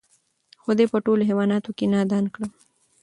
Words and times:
خدای 0.63 0.87
په 0.93 0.97
ټولوحیوانانو 1.05 1.69
کی 1.77 1.85
نادان 1.93 2.25
کړم 2.33 2.51